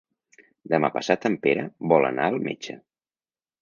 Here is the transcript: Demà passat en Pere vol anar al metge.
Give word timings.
Demà 0.73 0.89
passat 0.95 1.29
en 1.31 1.37
Pere 1.45 1.69
vol 1.95 2.11
anar 2.13 2.29
al 2.33 2.43
metge. 2.51 2.83